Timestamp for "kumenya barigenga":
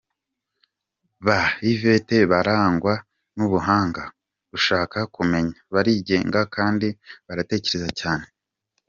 5.15-6.41